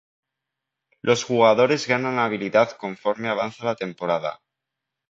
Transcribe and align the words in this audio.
Los 1.03 1.23
jugadores 1.25 1.87
ganan 1.87 2.17
habilidad 2.17 2.71
conforme 2.71 3.29
avanza 3.29 3.65
la 3.65 3.75
temporada. 3.75 4.41